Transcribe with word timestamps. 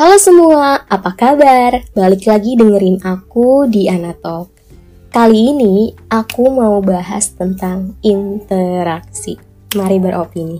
Halo 0.00 0.16
semua, 0.16 0.80
apa 0.88 1.12
kabar? 1.12 1.84
Balik 1.92 2.24
lagi 2.24 2.56
dengerin 2.56 3.04
aku 3.04 3.68
di 3.68 3.84
Anatok. 3.84 4.48
Kali 5.12 5.52
ini 5.52 5.92
aku 6.08 6.48
mau 6.48 6.80
bahas 6.80 7.36
tentang 7.36 8.00
interaksi. 8.00 9.36
Mari 9.76 10.00
beropini. 10.00 10.56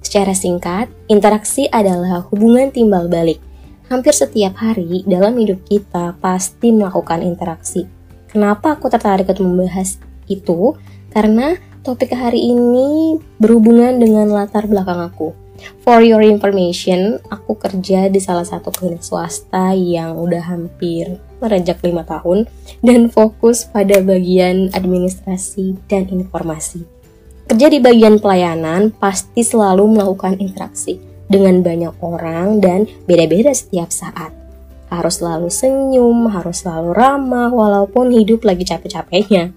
Secara 0.00 0.32
singkat, 0.32 0.88
interaksi 1.12 1.68
adalah 1.68 2.24
hubungan 2.32 2.72
timbal 2.72 3.12
balik. 3.12 3.44
Hampir 3.92 4.16
setiap 4.16 4.56
hari 4.56 5.04
dalam 5.04 5.36
hidup 5.36 5.68
kita 5.68 6.16
pasti 6.16 6.72
melakukan 6.72 7.20
interaksi. 7.20 7.84
Kenapa 8.24 8.80
aku 8.80 8.88
tertarik 8.88 9.28
untuk 9.28 9.52
membahas 9.52 10.00
itu? 10.32 10.80
Karena 11.12 11.60
topik 11.84 12.16
hari 12.16 12.40
ini 12.40 13.20
berhubungan 13.36 14.00
dengan 14.00 14.32
latar 14.32 14.64
belakang 14.64 15.12
aku 15.12 15.42
For 15.82 16.02
your 16.02 16.22
information, 16.22 17.18
aku 17.30 17.58
kerja 17.58 18.06
di 18.06 18.22
salah 18.22 18.46
satu 18.46 18.70
klinik 18.70 19.02
swasta 19.02 19.74
yang 19.74 20.18
udah 20.18 20.42
hampir 20.46 21.18
merejak 21.42 21.82
lima 21.82 22.06
tahun 22.06 22.46
dan 22.86 23.10
fokus 23.10 23.66
pada 23.66 23.98
bagian 23.98 24.70
administrasi 24.70 25.74
dan 25.90 26.06
informasi. 26.06 26.86
Kerja 27.50 27.66
di 27.66 27.82
bagian 27.82 28.22
pelayanan 28.22 28.94
pasti 28.94 29.42
selalu 29.42 29.98
melakukan 29.98 30.38
interaksi 30.38 31.02
dengan 31.26 31.60
banyak 31.60 31.94
orang 32.00 32.62
dan 32.62 32.86
beda-beda 33.04 33.50
setiap 33.50 33.90
saat. 33.90 34.30
Harus 34.92 35.24
selalu 35.24 35.48
senyum, 35.48 36.28
harus 36.28 36.62
selalu 36.62 36.92
ramah 36.92 37.48
walaupun 37.48 38.12
hidup 38.12 38.44
lagi 38.44 38.68
capek-capeknya. 38.68 39.56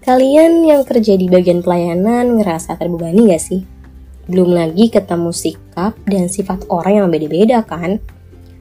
Kalian 0.00 0.64
yang 0.64 0.86
kerja 0.86 1.18
di 1.18 1.28
bagian 1.28 1.60
pelayanan 1.60 2.40
ngerasa 2.40 2.80
terbebani 2.80 3.34
gak 3.34 3.42
sih? 3.42 3.79
Belum 4.28 4.52
lagi 4.52 4.92
ketemu 4.92 5.30
sikap 5.32 5.96
dan 6.04 6.26
sifat 6.28 6.66
orang 6.68 7.04
yang 7.04 7.08
beda-beda 7.08 7.62
kan. 7.64 8.02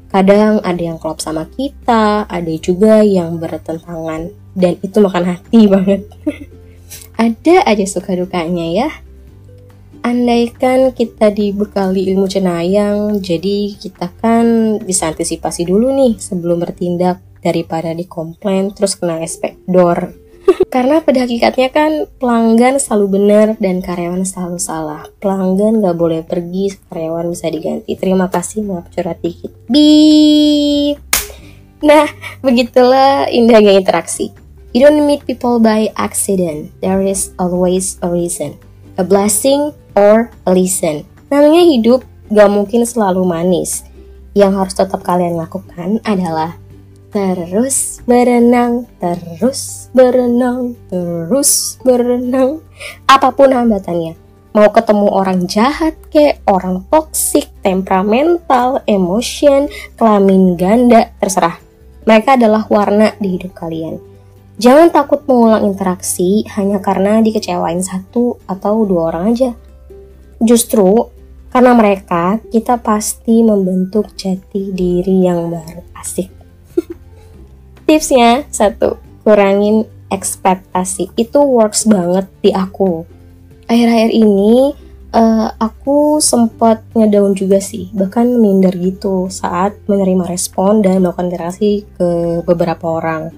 Kadang 0.09 0.63
ada 0.65 0.81
yang 0.81 0.97
klop 0.97 1.21
sama 1.21 1.45
kita, 1.53 2.25
ada 2.25 2.53
juga 2.57 3.05
yang 3.05 3.37
bertentangan. 3.37 4.33
Dan 4.55 4.73
itu 4.81 4.97
makan 4.97 5.25
hati 5.35 5.67
banget. 5.73 6.07
ada 7.19 7.55
aja 7.67 7.85
suka 7.85 8.15
dukanya 8.15 8.67
ya. 8.69 8.89
Andaikan 9.99 10.95
kita 10.95 11.27
dibekali 11.27 12.07
ilmu 12.15 12.25
cenayang, 12.31 13.19
jadi 13.19 13.75
kita 13.75 14.07
kan 14.23 14.79
bisa 14.79 15.11
antisipasi 15.11 15.67
dulu 15.67 15.91
nih 15.91 16.15
sebelum 16.15 16.63
bertindak 16.63 17.19
daripada 17.43 17.91
dikomplain 17.91 18.71
terus 18.71 18.95
kena 18.95 19.19
door. 19.67 20.28
Karena 20.69 21.01
pada 21.01 21.25
hakikatnya 21.25 21.73
kan 21.73 22.05
pelanggan 22.21 22.77
selalu 22.77 23.17
benar 23.17 23.47
dan 23.57 23.81
karyawan 23.81 24.21
selalu 24.21 24.61
salah. 24.61 25.09
Pelanggan 25.17 25.81
gak 25.81 25.97
boleh 25.97 26.21
pergi, 26.21 26.77
karyawan 26.93 27.25
bisa 27.25 27.49
diganti. 27.49 27.97
Terima 27.97 28.29
kasih, 28.29 28.61
maaf 28.61 28.85
curhat 28.93 29.17
dikit. 29.17 29.49
Bi. 29.65 30.93
Nah, 31.81 32.05
begitulah 32.45 33.25
indahnya 33.33 33.73
interaksi. 33.81 34.29
You 34.69 34.85
don't 34.85 35.09
meet 35.09 35.25
people 35.25 35.57
by 35.57 35.89
accident. 35.97 36.69
There 36.85 37.01
is 37.01 37.33
always 37.41 37.97
a 38.05 38.09
reason. 38.13 38.61
A 39.01 39.03
blessing 39.07 39.73
or 39.97 40.29
a 40.45 40.51
lesson. 40.53 41.09
Namanya 41.33 41.65
hidup 41.65 42.05
gak 42.29 42.49
mungkin 42.53 42.85
selalu 42.85 43.25
manis. 43.25 43.81
Yang 44.37 44.51
harus 44.53 44.73
tetap 44.77 45.01
kalian 45.01 45.33
lakukan 45.33 45.97
adalah 46.05 46.61
terus 47.09 48.05
berenang, 48.05 48.85
terus 49.01 49.89
berenang, 49.93 50.77
terus 50.89 51.81
berenang. 51.81 52.61
Apa 53.09 53.33
pun 53.33 53.49
hambatannya, 53.49 54.13
mau 54.53 54.69
ketemu 54.69 55.07
orang 55.09 55.49
jahat 55.49 55.97
kayak 56.13 56.41
orang 56.45 56.85
toksik, 56.93 57.49
temperamental, 57.65 58.85
emotion, 58.85 59.65
kelamin 59.97 60.53
ganda, 60.53 61.09
terserah. 61.17 61.57
Mereka 62.05 62.37
adalah 62.37 62.65
warna 62.69 63.13
di 63.17 63.37
hidup 63.37 63.53
kalian. 63.57 64.01
Jangan 64.59 64.91
takut 64.91 65.23
mengulang 65.23 65.63
interaksi 65.65 66.43
hanya 66.57 66.83
karena 66.83 67.23
dikecewain 67.23 67.79
satu 67.79 68.43
atau 68.43 68.83
dua 68.83 69.15
orang 69.15 69.31
aja. 69.31 69.51
Justru 70.43 71.09
karena 71.49 71.73
mereka, 71.73 72.37
kita 72.53 72.77
pasti 72.77 73.41
membentuk 73.41 74.13
jati 74.13 74.69
diri 74.69 75.25
yang 75.25 75.49
baru. 75.49 75.81
Asik. 75.97 76.38
Tipsnya 77.89 78.45
satu, 78.53 79.01
kurangin 79.25 79.89
ekspektasi. 80.13 81.09
Itu 81.17 81.41
works 81.41 81.89
banget 81.89 82.29
di 82.45 82.53
aku. 82.53 83.01
Akhir-akhir 83.65 84.13
ini 84.13 84.77
uh, 85.09 85.49
aku 85.57 86.21
sempat 86.21 86.85
ngedown 86.93 87.33
juga 87.33 87.57
sih, 87.57 87.89
bahkan 87.97 88.29
minder 88.29 88.77
gitu 88.77 89.25
saat 89.33 89.73
menerima 89.89 90.29
respon 90.29 90.85
dan 90.85 91.01
melakukan 91.01 91.33
interaksi 91.33 91.81
ke 91.97 92.41
beberapa 92.45 93.01
orang. 93.01 93.33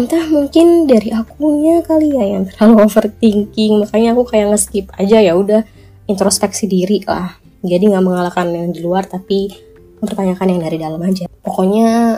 Entah 0.00 0.24
mungkin 0.32 0.88
dari 0.88 1.12
akunya 1.12 1.84
kali 1.84 2.16
ya 2.16 2.24
yang 2.24 2.48
terlalu 2.48 2.80
overthinking, 2.88 3.84
makanya 3.84 4.16
aku 4.16 4.32
kayak 4.32 4.56
nge-skip 4.56 4.88
aja 4.96 5.20
ya 5.20 5.36
udah 5.36 5.60
introspeksi 6.08 6.64
diri 6.64 7.04
lah. 7.04 7.36
Jadi 7.60 7.92
nggak 7.92 8.00
mengalahkan 8.00 8.48
yang 8.48 8.72
di 8.72 8.80
luar 8.80 9.04
tapi 9.04 9.52
mempertanyakan 10.00 10.56
yang 10.56 10.60
dari 10.64 10.78
dalam 10.80 11.04
aja. 11.04 11.28
Pokoknya 11.44 12.16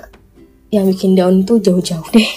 yang 0.74 0.90
bikin 0.90 1.14
down 1.14 1.46
tuh 1.46 1.62
jauh-jauh 1.62 2.10
deh. 2.10 2.30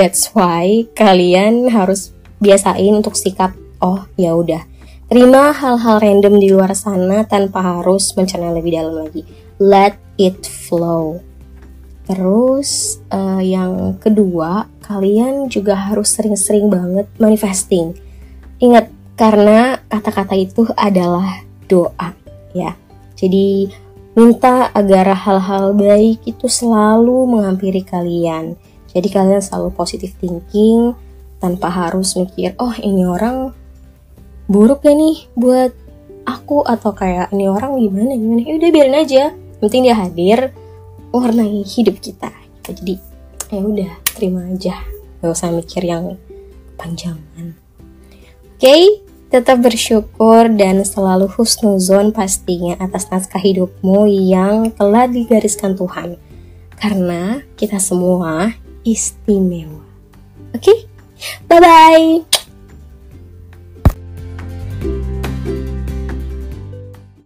That's 0.00 0.32
why 0.32 0.88
kalian 0.96 1.68
harus 1.68 2.16
biasain 2.40 2.96
untuk 2.96 3.12
sikap 3.12 3.52
oh 3.84 4.08
ya 4.16 4.32
udah 4.32 4.64
terima 5.06 5.54
hal-hal 5.54 6.02
random 6.02 6.40
di 6.40 6.48
luar 6.50 6.74
sana 6.74 7.22
tanpa 7.28 7.62
harus 7.62 8.16
mencerna 8.16 8.50
lebih 8.50 8.74
dalam 8.74 9.06
lagi. 9.06 9.22
Let 9.60 10.00
it 10.18 10.48
flow. 10.48 11.22
Terus 12.06 13.02
uh, 13.10 13.42
yang 13.42 13.98
kedua, 13.98 14.70
kalian 14.86 15.50
juga 15.50 15.74
harus 15.74 16.14
sering-sering 16.14 16.70
banget 16.70 17.10
manifesting. 17.18 17.98
Ingat, 18.62 18.90
karena 19.18 19.82
kata-kata 19.90 20.38
itu 20.38 20.70
adalah 20.78 21.42
doa, 21.66 22.14
ya. 22.54 22.78
Jadi 23.18 23.66
Minta 24.16 24.72
agar 24.72 25.12
hal-hal 25.12 25.76
baik 25.76 26.24
itu 26.24 26.48
selalu 26.48 27.28
menghampiri 27.28 27.84
kalian. 27.84 28.56
Jadi 28.88 29.12
kalian 29.12 29.44
selalu 29.44 29.76
positif 29.76 30.16
thinking 30.16 30.96
tanpa 31.36 31.68
harus 31.68 32.16
mikir, 32.16 32.56
oh 32.56 32.72
ini 32.80 33.04
orang 33.04 33.52
buruk 34.48 34.88
ya 34.88 34.96
nih 34.96 35.28
buat 35.36 35.68
aku 36.24 36.64
atau 36.64 36.96
kayak 36.96 37.28
ini 37.36 37.44
orang 37.44 37.76
gimana 37.76 38.16
gimana. 38.16 38.40
Ya 38.40 38.54
udah 38.56 38.70
biarin 38.72 38.96
aja. 38.96 39.24
Penting 39.60 39.84
dia 39.84 39.96
hadir 40.00 40.38
warnai 41.12 41.60
hidup 41.60 42.00
kita. 42.00 42.32
Jadi 42.64 42.96
ya 43.52 43.60
udah 43.60 43.92
terima 44.16 44.48
aja. 44.48 44.80
Gak 45.20 45.28
usah 45.28 45.52
mikir 45.52 45.84
yang 45.84 46.16
panjangan. 46.80 47.52
Oke, 48.56 48.64
okay? 48.64 48.82
Tetap 49.26 49.58
bersyukur 49.58 50.46
dan 50.54 50.86
selalu 50.86 51.26
husnuzon 51.34 52.14
pastinya 52.14 52.78
atas 52.78 53.10
naskah 53.10 53.42
hidupmu 53.42 54.06
yang 54.06 54.70
telah 54.70 55.10
digariskan 55.10 55.74
Tuhan. 55.74 56.14
Karena 56.78 57.42
kita 57.58 57.82
semua 57.82 58.54
istimewa. 58.86 59.82
Oke? 60.54 60.62
Okay? 60.62 60.78
Bye-bye! 61.48 62.35